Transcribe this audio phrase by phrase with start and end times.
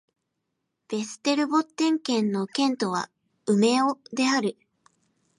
[0.89, 3.11] ヴェステルボッテン県の県都は
[3.45, 4.57] ウメオである